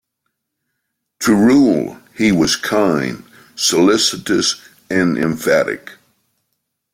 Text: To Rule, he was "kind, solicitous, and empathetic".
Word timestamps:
To 1.19 1.35
Rule, 1.35 1.95
he 2.17 2.31
was 2.31 2.55
"kind, 2.55 3.23
solicitous, 3.55 4.55
and 4.89 5.15
empathetic". 5.15 5.89